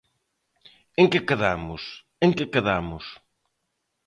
¿En 1.01 1.05
que 1.11 1.25
quedamos?, 1.27 1.83
¿en 2.25 2.31
que 2.37 2.51
quedamos? 2.53 3.05